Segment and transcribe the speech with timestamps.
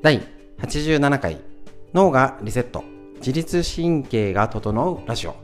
[0.00, 0.22] 第
[0.60, 1.40] 87回
[1.92, 2.84] 脳がリセット。
[3.16, 5.34] 自律神経が整うラジオ。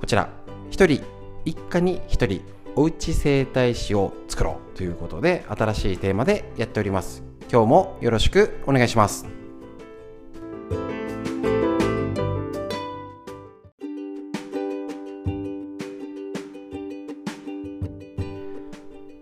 [0.00, 0.28] こちら
[0.72, 1.04] 一人
[1.44, 2.40] 一家に一人
[2.74, 7.22] おうち整体師を作ろうということで新しいテーマでやっております。
[7.48, 9.24] 今日もよろしくお願いします。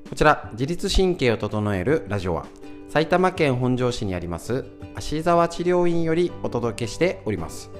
[0.09, 2.46] こちら自律神経を整えるラジオは
[2.90, 4.64] 埼玉県本庄市にあります
[4.96, 7.71] 芦沢治療院よりお届けしております。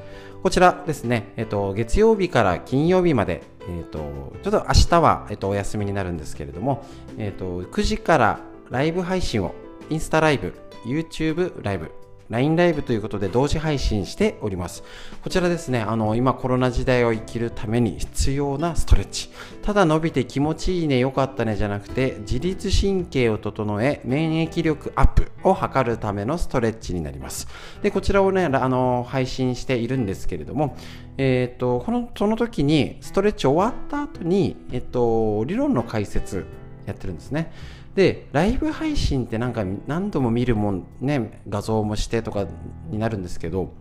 [0.41, 3.98] こちらですね、えっと、月曜日から金曜日まで、えっと、
[4.45, 6.87] ちょっと明日は、えっと、お休みになるんですけれども、
[7.18, 9.52] えっと、9時からライブ配信を
[9.91, 10.54] インスタライブ
[10.84, 11.90] YouTube ライブ
[12.30, 14.84] LINE ライブということで同時配信しております。
[15.23, 19.30] こちらですね、あの、今コロナ時代を生きるために必要なストレッチ。
[19.62, 27.49] ただ伸びて気持ちいいね、よかったねじゃなくて、自律神経を整え、免疫力アップを図るためのストレッチになります。
[27.82, 30.76] で、こちらをね、あの、配信しているんですけれども、
[31.19, 36.47] えっ、ー、と、この、その時にストレッチ終わった後に、えっ、と、理論の解説
[36.87, 37.52] やってるんですね。
[37.95, 42.47] でライブ配信ってなんか何度も見るもんね画像もしてとか
[42.88, 43.73] になるんですけど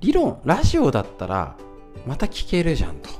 [0.00, 1.56] 理論ラジオだったら
[2.06, 3.10] また聞けるじゃんと。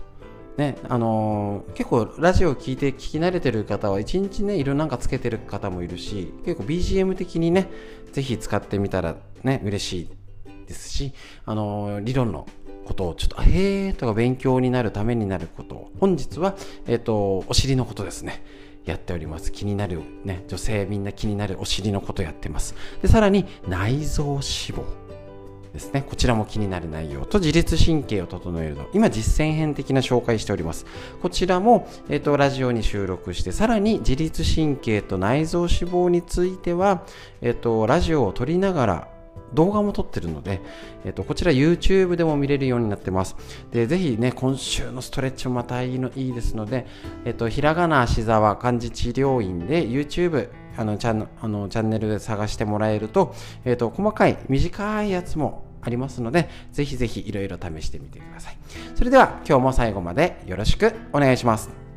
[0.57, 7.69] ね、あのー、結構ラジオ聞いて聞き慣れてる方は一日ね色なんかつけてる方もいるし結構 BGM 的にね
[8.11, 9.15] ぜひ使ってみたら
[9.45, 10.11] ね嬉しい
[10.67, 11.15] ですし、
[11.47, 12.49] あのー、理論の
[12.85, 16.57] ことをちょっとあへーとか勉強になるためになること本日は、
[16.89, 18.43] えっ、ー、とお尻のことですね
[18.91, 19.53] やっております。
[19.53, 22.75] 気になるね女性みんな気になるお尻のことやってます。
[23.03, 24.83] でさらに内臓脂肪
[25.73, 26.03] ですね。
[26.09, 28.89] こちらも気になる内容と自律神経を整えるの。
[28.95, 30.87] 今実践編的な紹介しております。
[31.21, 37.05] こちらも、えーと、ラジオに収録してさらに自律神経と内臓脂肪については、
[37.43, 39.18] えーとラジオを撮りながら
[39.55, 40.61] 動画も撮ってるので、
[41.05, 43.37] えっと、こちら YouTube でも見れるようになってます。
[43.71, 46.87] で、ぜひね、今週のストレッチもまたいいのいいですので、
[47.25, 53.35] えっと、ひらがな足沢漢字治療院で YouTube、あのチャンあのチャンネルで探してもらえると、
[53.65, 58.59] えっと、細かい短いやつもありますので、ぜひぜひいろいろ試してみてください。
[58.95, 61.88] それでは今日も最後までよろしくお願いします。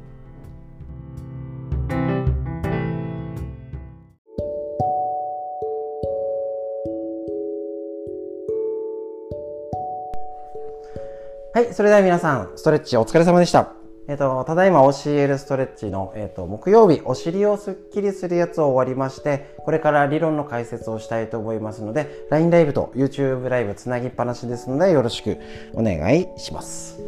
[11.53, 13.73] はい、それでは皆さん、ストレッチお疲れ様でした。
[14.07, 25.39] えっ、と、ただいま教えるストレッチの、えっ、と、木曜日、お尻をスッキリするやつを終わりまして、これから理論の解説をしたいと思いますので、LINE ライブと YouTube ライブつなぎっぱなしですので、よろしく
[25.73, 27.01] お願いします。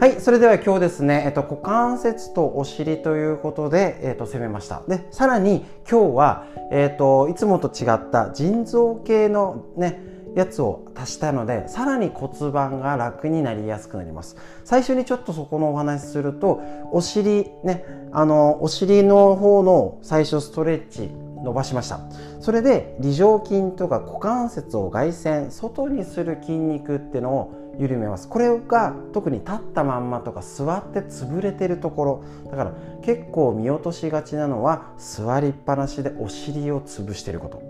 [0.00, 4.82] はい、それでは今日ですね、えっと、股関節とお尻ということで、えっと、攻めました。
[4.88, 14.36] で、さらに今日は、えっと、いつもと違った腎臓系のね、やつを足したのでさらに骨盤が楽になりやすくなります。
[14.64, 16.60] 最初にちょっとそこのお話しすると
[16.92, 21.10] お尻ねあのお尻の方の最初ストレッチ
[21.42, 22.00] 伸ばしました。
[22.40, 28.28] それで梨状筋とか股関節を外旋外にする筋肉っていうのを緩めます。
[28.28, 32.24] これが特に立ったまんまとか座って潰れてるところ。
[32.50, 37.69] だから結構見落としがちなのは座りっぱなしでお尻を潰してること。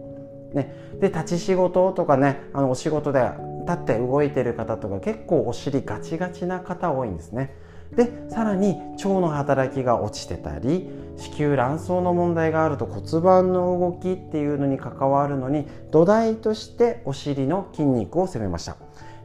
[0.55, 3.31] ね、で立ち仕事とかねあのお仕事で
[3.67, 7.55] 立って動いてる方とか結構お尻ガチガチな方多いんですね。
[7.95, 18.77] でさらに腸の働きが落ちてたり子宮卵巣の問題があると骨盤の動きっていうのに関わるのに土台としてお尻の筋肉を攻めました。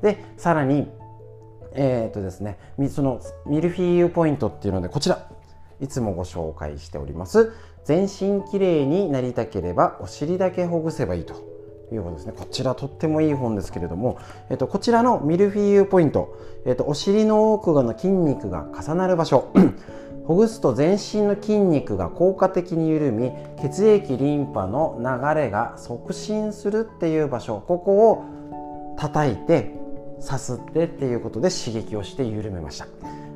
[0.02, 0.90] でさらに
[1.76, 2.58] えー、とですね
[2.90, 5.30] そのミルフィーユポイントっていうのでこちら
[5.82, 7.52] いつもご紹介しております。
[7.86, 11.36] 全身きれいになりたければお尻だけほぐせばいいと
[11.94, 12.34] いうことですね。
[12.36, 14.18] こちらとってもいい本ですけれども、
[14.50, 16.36] えっと、こちらのミルフィーユポイント、
[16.66, 19.54] えっと、お尻の奥の筋肉が重なる場所。
[20.26, 23.32] ほぐすと全身の筋肉が効果的に緩み
[23.62, 27.64] 血液リンパの流れが促進するっていう場所。
[27.68, 28.26] ここを
[28.98, 29.76] 叩いて
[30.20, 32.88] さすってっていうことで刺激をして緩めました。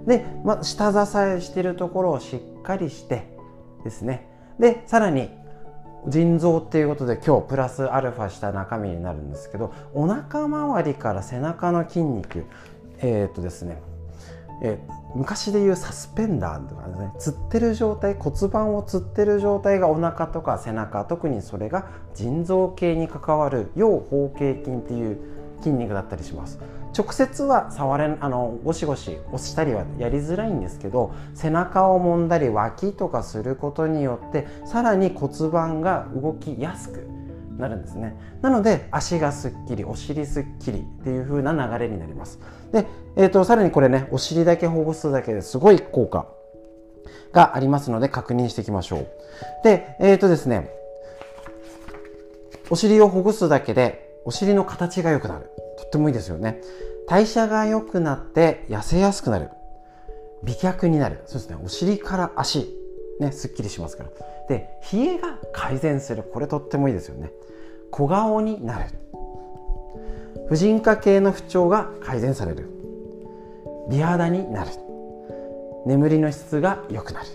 [0.07, 3.37] で、まあ、下支えしてるところをしっかりして
[3.83, 4.38] ですね。
[4.59, 5.29] でさらに
[6.07, 12.45] 腎臓っていうことで今日プラスアルファした中身になるんですけどお腹周りから背中の筋肉
[13.01, 13.81] えっ、とですね、
[14.61, 26.59] えー、昔でいうサスペンダーとかですねつってる状態骨盤をつってる状態がお腹とか背中特にそれが腎臓系に関わる腰包茎筋っていう筋肉だったりします。
[26.97, 37.07] 直接は触れあのゴシゴシ押したりはやりづらいんですけど背中を揉んだり脇とかすることによってさらに骨盤が動きやすく
[37.57, 38.15] なるんですね。
[38.41, 42.39] なので足がすっきりお尻すっきりっていう風な流れになります。
[42.71, 46.27] で、えーと、さらにこれねお尻だけほぐすだけですごい効果
[47.33, 49.07] がありますので確認していきましょう。
[49.63, 50.71] でえっ、ー、とですね
[52.69, 55.49] お尻をほぐすだけでお尻の形が良くなる。
[55.77, 56.61] とってもいいですよね。
[57.07, 59.49] 代謝が良くなって痩せやすくなる。
[60.43, 61.21] 美脚になる。
[61.25, 61.57] そうですね。
[61.63, 62.75] お尻から足。
[63.19, 64.09] ねすっきりしますから。
[64.47, 66.23] で冷えが改善する。
[66.23, 67.31] これとってもいいですよね。
[67.91, 68.85] 小顔になる。
[70.47, 72.69] 婦人科系の不調が改善される。
[73.89, 74.71] 美肌になる。
[75.85, 77.27] 眠りの質が良くなる。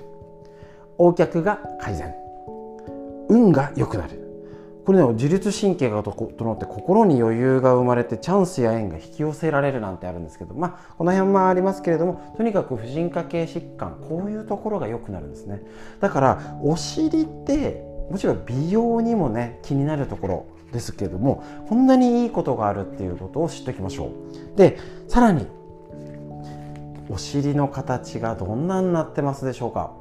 [0.99, 2.15] 横脚が改善。
[3.29, 4.24] 運が良くなる。
[4.85, 15.63] これね自律神経が整って心に余裕が生まれてチャンスや縁が引き寄せられるなんてあるんですけどまあこの辺もありますけれどもとにかく婦人科系疾患こういうところが良くなるんですね。
[16.01, 24.09] だからお尻ってもちろん美容にもね気になるところですけれどもこんなにいいことがあるっていうことを知っておきましょ
[24.55, 24.57] う。
[24.59, 24.79] で
[25.09, 25.47] さらに
[27.09, 29.93] お尻の形がどんなになってますでしょうか？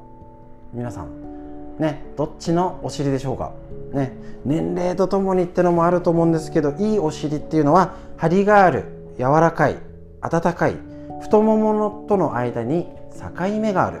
[0.72, 3.52] 皆さんねどっちのお尻でしょうか？
[3.94, 4.12] ね
[4.44, 8.84] 年齢とともにってのもあると思うんですけどいいお尻っていうのは張りがある
[9.16, 9.76] 柔らかい
[10.20, 10.76] 温かい
[11.22, 14.00] 太ももとの間に境目がある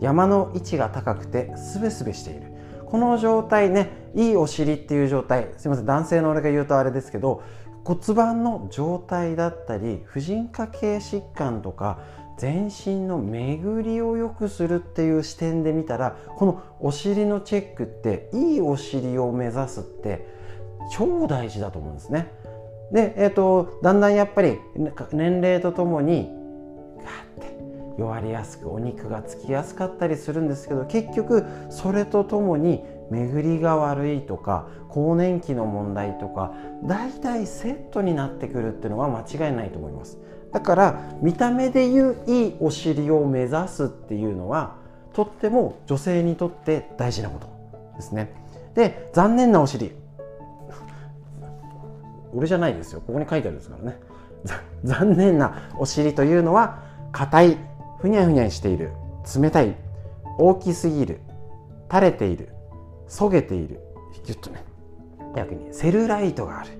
[0.00, 2.50] 山の位置が高くてすべすべしている。
[2.90, 7.42] この状態ねいいお尻っていう状態すいません男性の俺が言うとあれですけど
[7.84, 12.00] 骨盤の状態だったり婦人科系疾患とか
[12.40, 20.26] 全身の巡りを良くするっていう視点で見たらこのお尻のチェックっていいお尻を目指すって
[20.90, 22.32] 超大事だと思うんですね。
[22.92, 24.58] で、えーと、だんだんやっぱり
[25.12, 26.30] 年齢とともに
[27.04, 27.58] ガッて
[27.98, 36.54] 弱りやすくお肉がつきやすかったりするんですけど結局それとともに巡りが悪いとか更年期の問題とか
[36.84, 40.18] 大体セットになってくるっていうのは間違いないと思います
[40.52, 44.76] だから見た目でいういいお尻を目指すっていうのは
[45.12, 47.48] とっても女性にとって大事なこと
[47.96, 48.32] ですね。
[48.74, 49.92] で残念なお尻。
[52.32, 53.00] 俺じゃないですよ。
[53.04, 53.98] ここに書いてあるんですからね。
[54.84, 56.78] 残念なお尻というのは
[57.12, 57.58] 硬い
[57.98, 58.92] ふにゃふにゃしている
[59.38, 59.74] 冷たい
[60.38, 61.20] 大きすぎる
[61.90, 62.48] 垂れている
[63.06, 63.80] そげている。
[64.24, 64.64] ギュッとね
[65.34, 66.79] 逆にセルライトがある。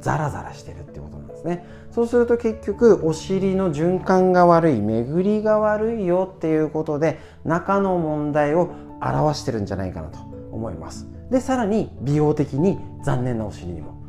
[0.00, 1.66] ザラザラしてるってことなんですね。
[1.90, 8.70] そうすると結局お尻の循環が悪い巡りが悪いよっていうことで中の問題を
[9.00, 10.18] 表してるんじゃないかなと
[10.52, 11.06] 思います。
[11.30, 14.00] でさらに美容的に残念なお尻にも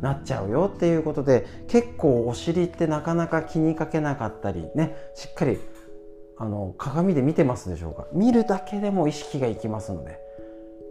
[0.00, 5.58] なっちゃうよっていうことで結構お尻ってなかなか気にかけなかったりねしっかり
[6.36, 8.06] あの鏡で見てますでしょうか。
[8.12, 10.18] 見るだけでも意識がいきますので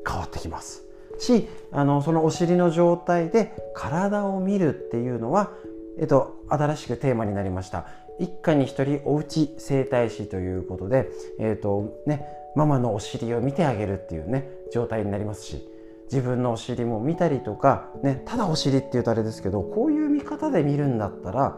[0.08, 0.85] 変わってきます。
[1.20, 5.52] しあのそのお尻の状態で体を見るっていうのは、
[6.00, 7.88] えっと、新しくテーマになりました。
[8.20, 11.10] 一家に一人おうち整体師ということで、
[11.40, 12.26] えっとね、
[12.56, 15.68] ママのお尻を見てあげるっていうね状態になりますし
[16.06, 21.58] 自分のお尻も見たりとか、ね、ただお尻っていうとあれですけどこういう見方で見るんだったら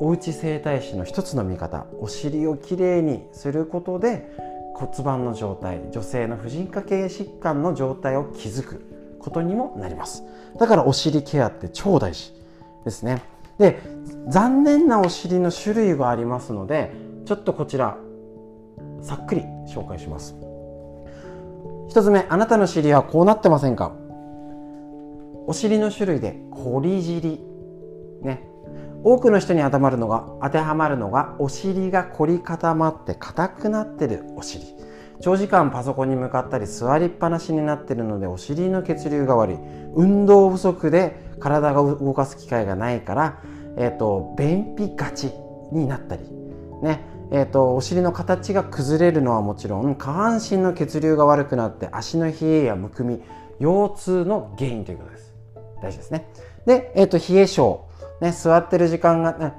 [0.00, 4.28] おうち整体師の一つの見方お尻をきれいにすることで
[4.74, 10.24] 骨盤の状態女性の婦人科系疾患の状態を築くことにもなります。
[10.58, 12.34] だからお尻ケアって超大事
[12.84, 13.22] ですね。
[13.58, 13.80] で
[14.28, 16.92] 残念なお尻の種類がありますので
[17.24, 17.96] ちょっとこちら
[19.00, 20.34] さっくり紹介します。
[21.88, 23.92] 一つ目あなたの尻はこうなってませんか？
[25.46, 27.40] お尻の種類でコリ尻
[28.22, 28.48] ね。
[29.04, 34.64] 多くの人に当てはまるのが当てはまるのがお尻が凝り固まって硬くなってるお尻。
[35.20, 39.56] 長時間パソコンに向かったり座りっぱなしになってるのでお尻の血流が悪い。
[39.94, 43.42] 運動不足で体が動かす機会がないから、
[43.76, 45.30] えーと、便秘がち
[45.70, 46.22] になったり。
[46.82, 47.04] ね。
[47.30, 53.22] えーと、お尻の形が崩れるのはもちろん下半身の血流が悪くなって足の冷えやむくみ
[53.60, 55.34] 腰痛の原因ということです。
[55.82, 56.26] 大事ですね。
[56.64, 57.84] で、えーと冷え性。
[58.24, 59.52] ね、座ってる時間が、ね、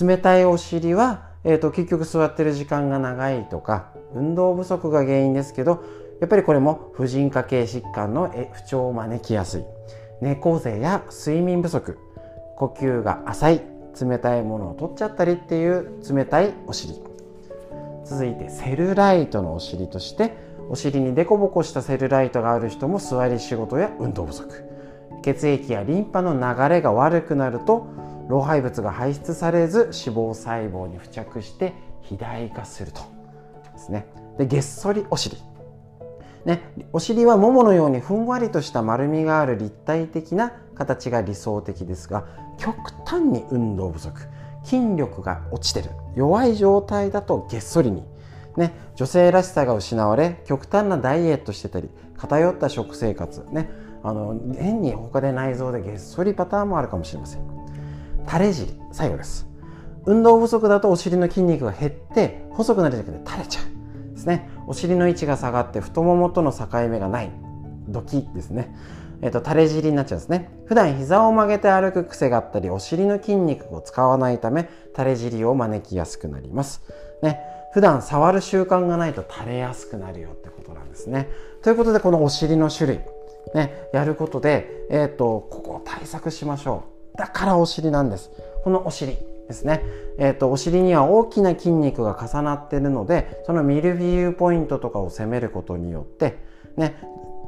[0.00, 5.84] 冷たいお尻は、えーと、結局座ってる時間が長いとか運動不足が原因ですけど
[6.20, 9.64] やっぱりこれも婦人科系疾患の不調を招きやすい。
[10.20, 11.98] 猫背や睡眠不足。
[12.56, 13.62] 呼吸が浅い。
[14.00, 16.94] 冷たいものを取っちゃったりっていう冷たいお尻。
[18.04, 20.36] 続いてセルライトのお尻として
[20.68, 24.69] お尻にデコボコしたセルライトがある人も座り仕事や運動不足。
[25.22, 27.86] 血液やリンパの流れが悪くなると
[28.28, 33.00] 老廃物が排出されず脂肪細胞に付着して肥大化すると。
[33.72, 34.06] ですね。
[34.38, 35.36] でげっそりお尻。
[36.44, 36.62] ね、
[36.92, 42.26] お尻はもものようにふんわりとした丸みがある立体的な形が理想的ですが
[42.58, 44.22] 極端に運動不足。
[44.64, 45.90] 筋力が落ちてる。
[46.14, 48.04] 弱い状態だとげっそりに、
[48.56, 53.44] ね、女性らしさが失われ極端なダイエットしてたり偏った食生活。
[53.50, 53.70] ね
[54.02, 57.42] あの変に他で内臓でげっそりパターンもあるかもしれません。
[58.26, 59.48] 垂れ尻最後です。
[60.06, 64.48] 運動不足だとお尻の筋肉が減って細くなるだけで垂れちゃうですね。
[64.66, 67.30] お尻の位置が下がって太ももとの境目がない。
[67.88, 68.74] ドキですね。
[69.22, 70.50] えっと、垂れ尻になっちゃうんですね。
[70.64, 76.82] 普段膝を曲げて歩く癖があったりお尻の筋肉を使わないため垂れ尻を招きやすくなります。
[77.22, 77.40] ね。
[77.72, 81.28] 普段触る習慣がないと垂れやすくなるよってことなんですね。
[81.62, 83.00] ということでこのお尻の種類。
[83.54, 87.18] ねやることでえっ、とここを対策しましょう。
[87.18, 88.30] だからお尻なんです。
[88.64, 89.16] このお尻
[89.50, 89.82] ですね、
[90.18, 96.38] えーと、お尻には大きな筋肉が重なってるのでそのミルフィーユポイントとかを攻めることによって、
[96.76, 96.96] ね、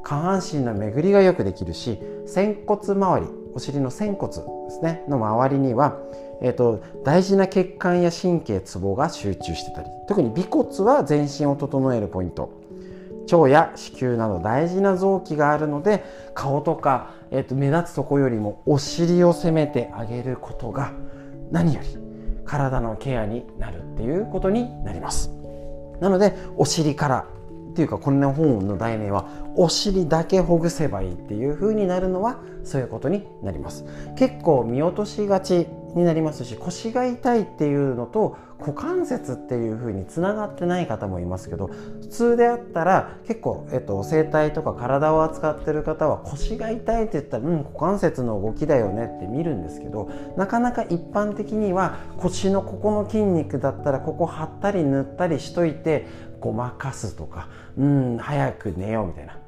[0.02, 5.96] 下半身の巡りがよくできるし仙骨周りお尻の仙骨ですねの周りには、
[6.42, 12.61] えーと、大事な血管や神経ツボが集中してたり特に尾骨は全身を整えるポイント。
[13.30, 20.92] 腸や子宮など大事な臓器があるので顔とか、えーと目立つとこよりもお尻を攻めてあげることが
[21.50, 21.86] 何より
[22.44, 25.30] 体のケアになるっていうことになります。
[26.00, 27.26] なのでお尻から
[27.72, 29.26] っていうかこの本の題名は
[29.56, 33.84] お尻だけほぐせばいいっていう風になるのはそういうことになります。
[34.16, 41.68] 結構見落としがちになりますし腰が痛いっていうのと股関節っていう風につながってない方もいますけど
[42.00, 56.06] 普通であったら結構、えっと、整体とか体を扱ってる方は腰が痛いって言ったらうん股関節の動きだよねって見るんですけどなかなか一般的には腰のここの筋肉だったらここ張ったり塗ったりしといて
[56.40, 59.38] ごまかすとかうん早く寝ようみたいな。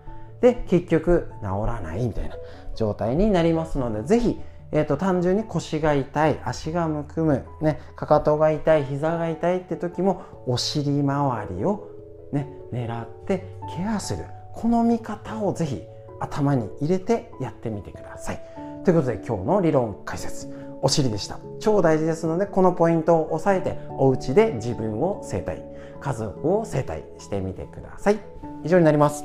[0.41, 2.37] で結局治らないみたいな
[2.77, 4.39] 状態になりますので是非
[4.75, 11.89] えーと、単純に腰が痛い足がむくむ、ね、かかとが痛い膝が痛いって時もお尻周りを、
[12.33, 14.25] ね、狙ってケアする。
[14.53, 15.83] この見方をぜひ
[16.21, 18.43] 頭に入れてやってみてください。
[18.85, 20.53] ということで今日の理論解説。
[20.83, 21.39] お尻でした。
[21.61, 25.63] 超大事ですのでこのポイントを押さえてお家で自分を整体
[26.01, 28.19] 家族を整体してみてください。
[28.65, 29.25] 以上になります。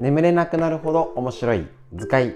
[0.00, 2.34] 眠れなくなるほど面白い図解、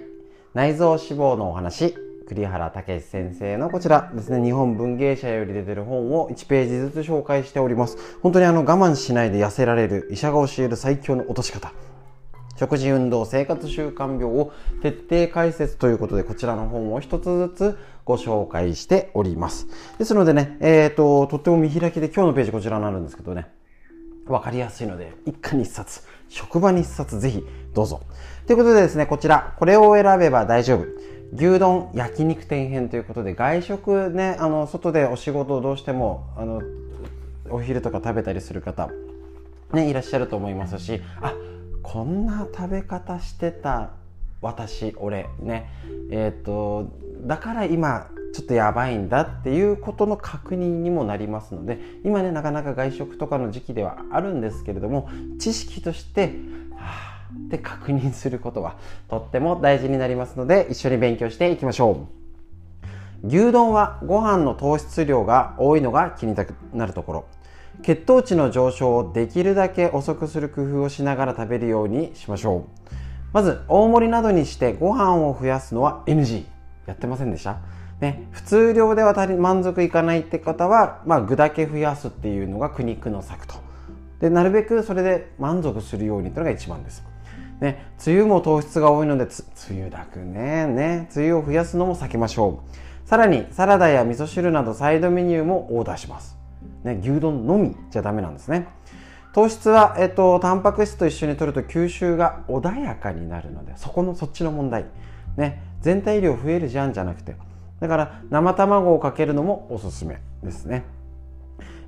[0.53, 1.95] 内臓脂肪のお話、
[2.29, 7.97] 栗原武先生のこちらですね、日本文芸社より出てる本を1ページずつ紹介しております。
[8.23, 11.73] 本当にあの我慢しないで痩せられる医者が教える最強の落とし方。
[12.57, 14.53] 食事運動生活習慣病を
[14.83, 19.69] 徹底解説ということでこちらの本を一つずつご紹介しております。
[19.99, 23.47] ですのでね、えっ、ー、と、とっても見開きで今日のページこちらになるんですけどね、
[24.27, 26.03] わかりやすいので一家に一冊
[26.35, 28.03] 職場に一冊ぜひどうぞ。
[28.47, 30.87] ということでですね、こちら、これを選べば大丈夫。
[31.33, 36.61] 牛丼焼肉店編ということで、外食ね、あの、外でお仕事をどうしても、あの、
[37.51, 38.91] お昼とか食べたりする方、
[39.73, 41.35] ね、いらっしゃると思いますし、あ、
[41.85, 43.91] こんな食べ方してた
[44.43, 45.71] 私、俺、ね、
[46.11, 46.89] えっ、ー、と、
[47.23, 56.35] だから今、ちょっとやばいんだっていうことの確認にもなりますので今ねなかなか外食とかの時期ではあるんですけれども知識として
[56.75, 58.77] はあって確認することは
[59.09, 62.09] とっても大事になりますので一緒に勉強していきましょ
[63.23, 63.27] う。
[63.27, 66.35] 牛丼はご飯の糖質量が多いのが気に
[66.75, 67.25] なるところ。
[67.83, 72.95] 血糖値の上昇をできるだけ遅くする工夫をしながら食べるようにしましょう。
[73.33, 76.45] まず大盛りなどにしてご飯を増やすのは NG
[76.87, 77.59] やってませんでした？
[78.01, 83.55] ね、普通量では足り満足いかないって方は、まあ、具だけ増やすっていうのが苦肉の策と。
[84.21, 87.03] でなるべくそれで満足するようにというのが一番です、
[87.61, 89.25] ね、梅雨も糖質が多いので
[89.71, 90.67] 梅雨だくね。
[90.67, 92.63] ね梅雨を増やすのも避けましょ
[93.05, 93.09] う。
[93.09, 96.39] さらにサラダや味噌汁などサイドメニューもオーダーします、
[96.85, 98.67] ね、牛丼のみじゃダメなんですね。
[99.35, 104.87] 糖質は、えっと、タンパク質と一緒に摂ると吸収が穏やかになるのでそこのそっちの問題。
[105.37, 107.37] ね全体量増えるじゃんじゃなくて
[107.85, 110.85] だから生卵をかけるのもおすすめですね。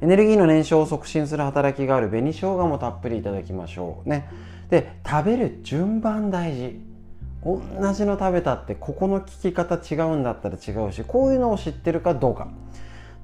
[0.02, 4.28] エネルギーの燃焼を促進する働きがある紅生姜もたっぷりいただきましょうね。
[4.68, 6.78] で食べる順番大事。
[7.42, 7.62] 同
[7.94, 12.48] じの食べたってここの聞き方違うんだったら違うしこういうのを知ってるかどうか。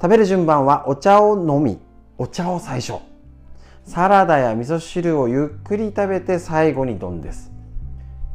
[0.00, 1.79] 食べる順番はお茶を飲み
[2.17, 2.95] お茶を最初。
[3.85, 7.51] サラダや味噌汁をゆっくり食べて最後に丼です。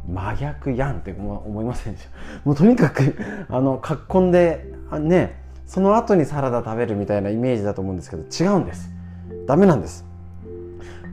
[0.07, 2.09] 真逆やんって思いませんでした。
[2.45, 3.15] もうとにかく
[3.49, 8.89] あのかっこんでねその後にサラダ食べるみたいなイメージだと思うんですけど違うんです。
[9.45, 10.05] ダメなんです。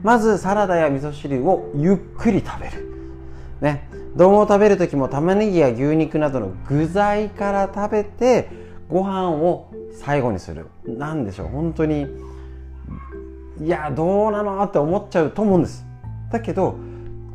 [0.01, 2.87] まずサラダや味噌汁をゆっくり食べる。
[3.59, 3.89] ね。
[4.15, 8.47] 丼を食べる時も玉ねぎや牛肉などの具材から食べて
[8.89, 10.67] ご飯を最後にする。
[10.85, 11.47] 何でしょう。
[11.47, 12.07] 本当に
[13.61, 15.85] いやどうなのって思っちゃうと思うんです。
[16.31, 16.77] だけど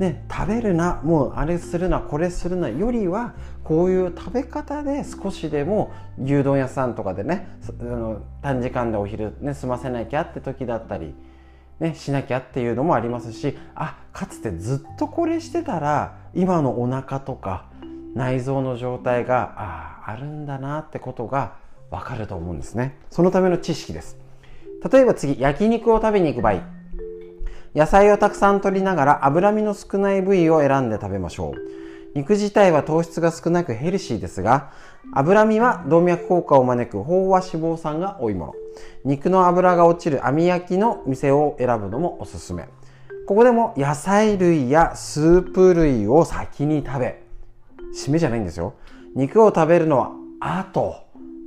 [0.00, 11.14] ね、食べるなもうあれするなこれするなよりはこういう食べ方で少しでも牛丼屋さんとかでねあの短時間でお昼、ね、済ませなきゃって時だったり、
[11.80, 17.66] ね、しなきゃっていうのもありますしあかつてずっとこれしてたら今のお腹とか
[18.14, 21.56] 内臓の状態がああるんだなってことが
[21.90, 22.96] わかると思うんですね。
[23.10, 24.16] そのための知識です。
[24.90, 26.79] 例えば次焼肉を食べに行く場合。
[27.74, 31.54] 野菜をたくさん取りながら脂身の少ない部位を選んで食べましょう。
[32.14, 34.72] 肉自体は糖質が少なくヘルシーですが、
[35.12, 38.54] 脂身は動脈硬化を招く飽和脂肪酸が多いもの。
[39.04, 42.68] 肉の脂が落ちる網焼きの店を選ぶのもおすすめ。
[43.28, 47.22] ここでも野菜類やスープ類を先に食べ、
[47.94, 48.74] 締めじゃないんですよ。
[49.14, 50.10] 肉を食べるのは
[50.40, 50.96] 後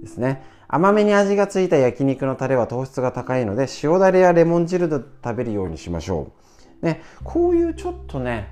[0.01, 0.52] ですね。
[0.73, 6.31] 甘めに味がついた焼肉のタレは糖質が高いので塩だれやレモン汁で食べるようにしましょ
[6.81, 8.49] う、ね、こういうちょっとね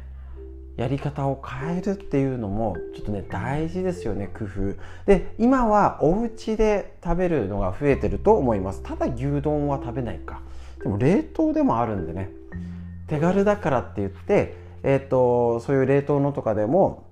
[0.78, 4.76] やり方を変えるっていうのもちょっとね大事ですよね工夫。
[5.08, 8.84] で今はお家で食べるのが増えてると思います。
[8.84, 10.42] ただ牛丼は食べないか。
[10.84, 12.30] でも冷凍でもあるんでね。
[13.08, 17.08] 手軽だからって言ってえっ、ー、とそういう冷凍のとかでも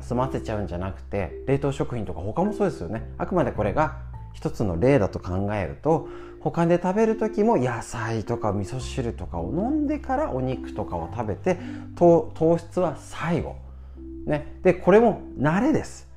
[0.00, 3.08] 済ませちゃうんじゃなくて冷凍食品とか他もそうですよね。
[3.18, 6.08] あくまでこれが一つの例だと考えると
[6.40, 11.58] 他で食べる時も野菜とか味噌汁とかを飲んでからお肉とかを食べて
[11.96, 13.56] 糖質は最後、
[14.26, 16.08] ね、でこれも慣れです、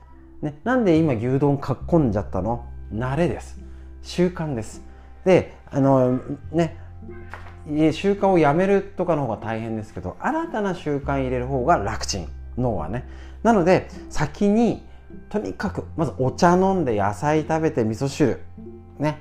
[0.42, 2.66] ね、なんで今牛丼かっこんじゃったの？
[2.94, 3.60] 慣れです。
[4.02, 4.84] 習慣です。
[5.26, 6.20] であの
[6.52, 6.78] ね。
[7.94, 12.28] 習慣をやめるとかの方が大変ですけど新たな習慣入れる方が楽ちん。
[12.58, 13.08] 脳はね。
[13.44, 14.84] なので先に
[15.30, 18.42] とにかくまずお茶飲んで野菜食べて味噌汁。
[19.00, 19.20] ね。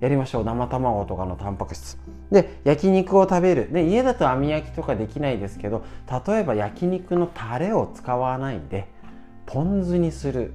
[0.00, 0.44] やりましょう。
[0.44, 1.98] 生卵とかのタンパク質。
[2.30, 3.72] で焼肉を食べる。
[3.72, 5.84] で家だと網焼きとかできないですけど
[6.26, 8.88] 例えば焼肉のタレを使わないで
[9.46, 10.52] ポン酢にする。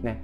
[0.00, 0.22] ね。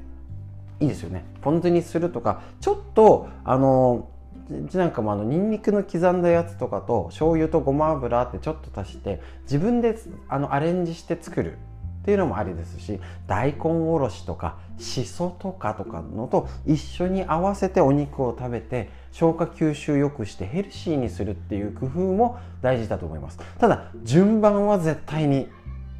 [0.80, 1.24] いいですよね。
[1.40, 4.08] ポン酢にするとかちょっとあの
[4.50, 11.58] うちなんかもあのニンニクの刻んだやつとかと醤油とごま油ってちょっと足して自分であのアレンジして作る。
[12.06, 23.40] っていうのもありですし大根おろしとかしそとかとかのと一緒に合わせてお肉を食べて消化吸収良くしてヘルシーにするっていう工夫も大事だと思います。
[23.58, 25.48] ただ順番は絶対に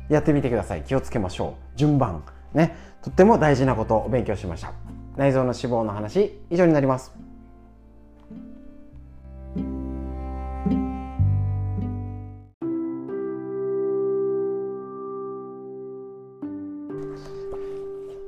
[0.08, 0.82] やってみてください。
[0.82, 1.76] 気をつけましょう。
[1.76, 2.22] 順番。
[2.54, 2.76] ね。
[3.02, 4.72] とっても大事なことを勉強しました。
[5.16, 7.25] 内臓の脂肪の話以上になります。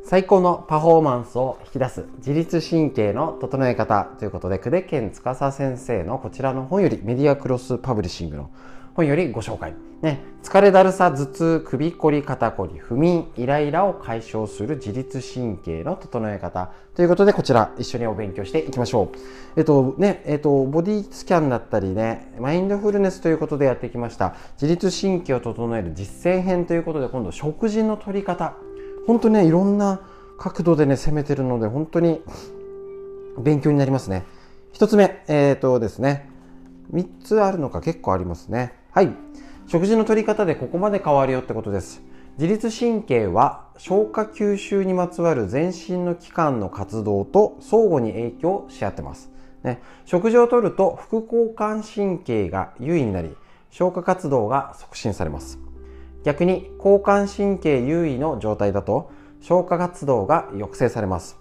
[0.08, 8.50] 最高のパフォーマンスを引き出す自律神経の整え方ということで、久手健司先生のこちらの本よりメディアクロスパブリッシングの
[8.94, 9.74] 本よりご紹介。
[10.00, 19.18] ね、疲れだるさ、頭痛、首こり、肩こり、不眠、イライラを解消する自律神経の整え方ということで、こちら一緒にお勉強していきましょう。
[19.58, 24.36] えっとね、えっと、ボディスキャンだったりね、マインドフルネスということでやってきました。
[24.58, 28.54] 自律神経を整える実践編ということで、今度食事の取り方。
[29.08, 30.02] 本当ねいろんな
[30.38, 32.20] 角度でね攻めてるので本当に
[33.42, 34.26] 勉強になりますね。
[34.74, 36.28] 1つ目えっ、ー、とですね
[36.92, 38.74] 3つあるのか結構ありますね。
[38.90, 39.10] はい。
[39.66, 42.02] 食事の取り方でここまで変わるよってことです。
[42.36, 49.32] 自律神経は消化吸収にまつわる全身の器官の活動と相互に影響し合ってます、
[49.64, 53.34] ね、食事をとると副交感神経が優位になり
[53.70, 55.67] 消化活動が促進されます。
[56.28, 59.10] 逆に交感神経優位の状態だと
[59.40, 61.38] 消化活動が抑制されます。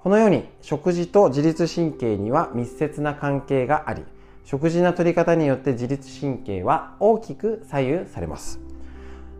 [0.00, 4.04] このように食事と自律神経には密接な関係があり、
[4.44, 8.60] 食事の取り方によって自律神経は大きく左右されます。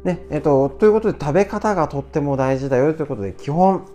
[0.02, 3.86] ね、えっと、ということで食べ方がとっても大事だよということで基本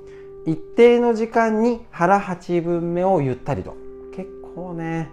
[0.46, 3.76] 一定の時間に腹8分目をゆったりと
[4.16, 5.10] 結構ね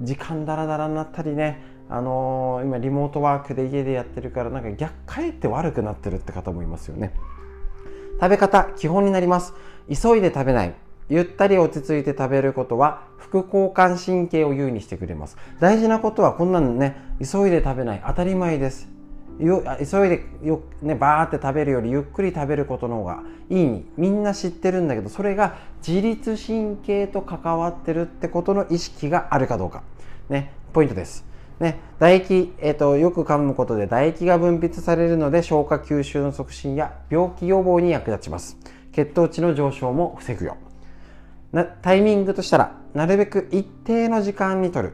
[0.00, 7.14] 時間だらだらになったりねあのー、今リモートワークで家でやってるからなんか逆かえって悪くなってるって方もいますよね。
[8.20, 9.54] 食べ方基本になります。
[9.88, 10.74] 急いで食べない。
[11.08, 15.36] ゆったり落ち着いて食べることは副交感神経を優位にしてくれます。
[15.60, 18.02] 大事なことはこんなのね急いで食べない。
[18.06, 18.96] 当たり前です。
[19.38, 29.82] よ急いでよ、ね、バーって食べるよりゆっくり食べることの方がいいみんな知ってるんだけどそれが自律神経と関わってるってことの意識があるかどうか、
[30.30, 31.35] ね、ポイントです。
[31.60, 38.58] ね、唾液、えーと、よく噛むことで唾液が分泌されるので消化吸収の促進や病気予防に役立ちます。
[38.92, 40.56] 血糖値の上昇も防ぐよ。
[41.52, 44.92] なタイミングとしたらなるべく一定の時間にとる、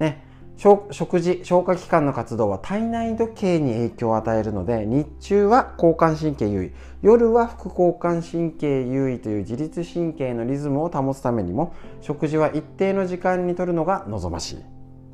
[0.00, 0.24] ね、
[0.56, 6.72] 食事消化器官の活動は体内時計に影響を与えるので日中は交感神経優位。
[7.02, 14.64] 夜は副交感神経優位という自律神経のリズムを保つためにも食事は一定の時間にとるのが望ましい。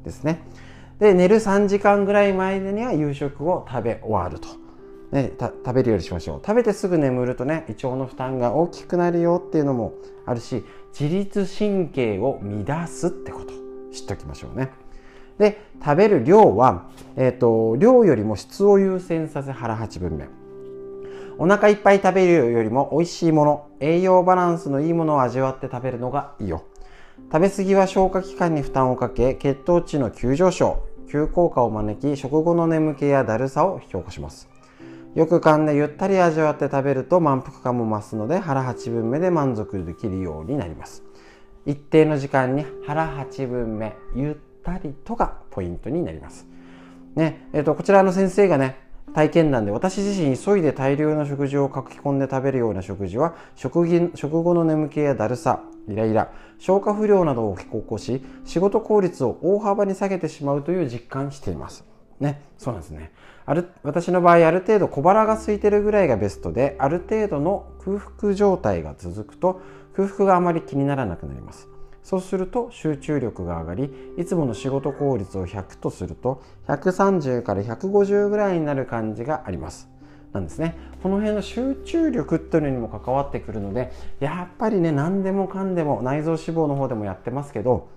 [0.04, 0.40] ですね。
[0.98, 4.48] で寝る3時間ぐらい前には夕食を食べ終わると、
[5.12, 6.40] ね、食べるようにしましょう。
[6.44, 9.94] 食べてすぐ眠るとね胃腸の負担が大きくなるよっていうのも
[10.26, 10.64] あるし
[10.98, 13.58] 自律神経を乱すってこと。
[13.92, 14.70] 知っておきましょうね。
[15.38, 20.28] で食べる量は、えーと、量よりも質を優先させ腹8分目。
[21.38, 26.64] お腹いっぱい食べるよりも美味しいもの栄養バランスのいいものを味わって食べるのがいいよ。
[27.32, 30.87] 食べ過ぎは消化器官に負担をかけ血糖値の急上昇。
[31.10, 34.48] 急降下を招き食後の眠気やだるさを引き起こします
[35.14, 41.02] よく噛んでゆったり味わって食べると満腹感も増すので腹8分目で満足できるようになります
[41.68, 46.46] 一定の時間に腹8分目ゆったりとがポイントになります。
[47.14, 48.76] ねえーと、こちらの先生がね
[49.14, 61.84] 体験談で私自身急いで大量の食事を書き込んで食べるような食事は食食後の眠気やだるさイライラ消化不良などを起こし仕事効率を大幅に下げてしまうという実感しています。
[62.20, 63.12] ねそうなんですね。
[63.46, 69.62] ある私の場合ある程度小腹が空いてるぐらいがベストである程度の空腹状態が続くと
[69.94, 71.68] 空腹があまり気にならなくなります。
[72.02, 79.90] そうすると集中力が上がりいつもの仕事効率を100とすると130から150ぐらいになる感じがあります。
[80.38, 80.76] なんですね。
[81.02, 87.88] この辺の集中力っていうのにも関わってくるのでやっぱりね何でもかんでも内臓脂肪の方でもやってますけど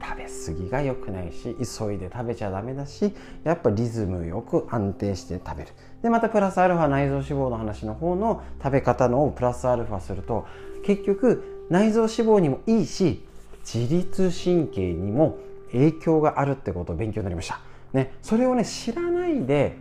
[0.00, 5.70] 食べ過ぎが良くないし急いで食べちゃダメだしやっぱリズムよく安定して食べる。
[6.02, 10.46] でまたプラスアルファ内臓脂肪の話の方の食べ方のをプラスアルファすると
[10.84, 13.24] 結局内臓脂肪にもいいし
[13.64, 15.38] 自律神経にも
[15.72, 17.60] 影響があるってことを勉強になりました。
[17.92, 19.76] ね、それをね知らないで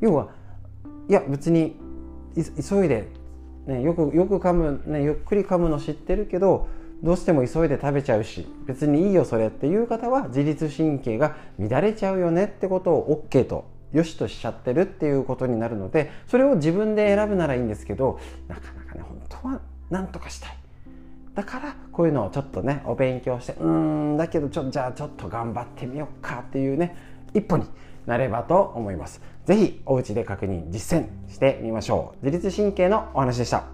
[0.00, 0.28] 要は
[1.10, 1.74] いや別に
[2.36, 3.08] 急いで、
[3.66, 6.68] ね、よくよく噛む、ね、ゆっくり噛むの知ってるけど
[7.02, 20.56] どうしても急いで食べちゃうし別にいいよそれっていう方は自律神経が乱れちゃうよねってことを OK とよしとしちゃってるっていうことになるのでそれを自分で選ぶならいいんですけどなかなかね本当は何とかしたい。
[21.34, 26.94] だからこういうのをちょっとねお勉強してうんだけどちょじゃあちょっと頑張ってみようかっていうね
[27.34, 27.64] 一歩に
[28.06, 29.20] なればと思います。
[29.50, 33.64] 是非お家で確認実践してみましょう自律神経のお話でした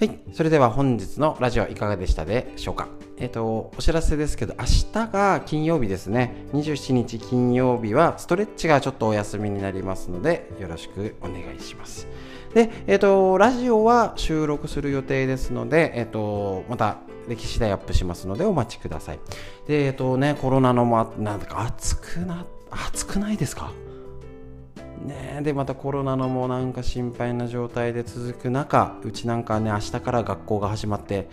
[0.00, 0.18] はい。
[0.32, 2.88] それでは本日のラジオいかがでしたでしょうか？
[3.18, 6.48] えっ、ー、と、お知らせですけど、明日が金曜日ですね。
[6.54, 12.08] 27日金曜日は、ストレッチがちょっとお休みになりますので、よろしくお願いします。
[12.54, 19.20] で、えっ、ー、と、ラジオは収録する予定ですので、えっ、ー、と、また、歴史代アップしますので、お待ちください。
[19.66, 23.72] で、えっ、とね、コロナのも、なんだか暑くな、暑くないですか？
[25.02, 31.28] ねでまたコロナのもなんか心配な状態で続く中うちなんかね明日から学校が始まって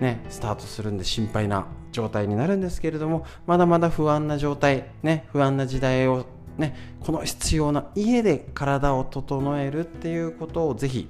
[0.00, 6.26] ねスタートするんで心配な状態になるんですけれどもまだまだ不安な状態ね不安な時代を
[6.58, 11.08] ねこの必要な家で体を整えるっていうことをぜひ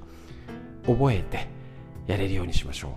[0.87, 1.49] 覚えて
[2.07, 2.91] やれるようにしましょう。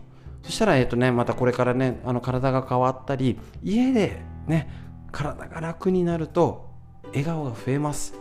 [0.46, 4.70] そしたらえっ、とねまたこれからねあの体が変わったり家でね
[5.12, 6.70] 体が楽になると
[7.08, 8.14] 笑顔が増えます。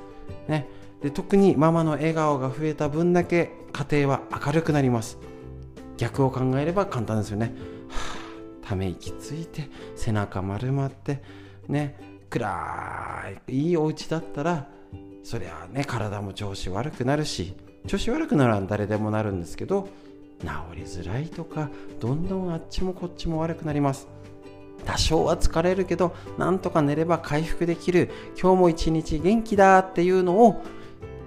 [0.48, 0.66] ね。
[1.02, 5.18] で特にママの笑顔が増えた分だけ家庭は明るくなります。
[5.96, 7.52] 逆を考えれば簡単ですよね、
[7.88, 8.16] は
[8.64, 11.22] あ、ため息ついて背中丸まって
[11.68, 12.09] ね。
[12.30, 14.68] 暗いいいお家だったら
[15.22, 17.54] そりゃね体も調子悪くなるし
[17.86, 19.88] 調子悪くなら誰でもなるんですけど
[20.40, 24.08] 治りづらいとかどんどんあっちもこっちも悪くなります。
[24.86, 28.10] 多少は疲れるけどなんとか寝れば回復できる。
[28.40, 30.62] 今日も一日元気だっていうのを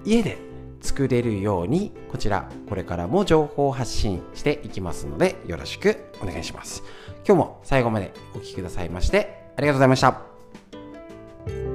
[0.04, 0.38] 家で
[0.80, 6.82] 作れるようにこちらこれからも情報発信していきますのでよろしくお願いします。
[7.26, 10.33] 今日も最後までお聴きくださいましてありがとうございました。
[11.46, 11.73] Bye.